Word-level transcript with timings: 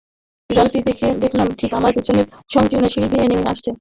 বিড়ালটিও 0.49 0.83
দেখলাম 1.23 1.47
ঠিক 1.59 1.71
আমার 1.73 1.91
পেছনেই 1.97 2.25
সংকীর্ণ 2.49 2.85
সিঁড়ি 2.87 3.07
বেয়ে 3.11 3.27
নেমে 3.27 3.49
আসছে। 3.51 3.69